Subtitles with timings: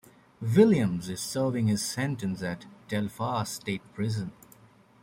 [0.55, 4.31] Williams is serving his sentence at Telfair State Prison.